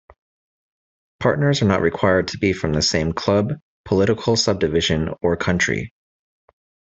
Partners 1.19 1.61
are 1.61 1.65
not 1.67 1.83
required 1.83 2.29
to 2.29 2.39
be 2.39 2.53
from 2.53 2.73
the 2.73 2.81
same 2.81 3.13
club, 3.13 3.53
political 3.85 4.35
subdivision, 4.35 5.09
or 5.21 5.37
country. 5.37 5.93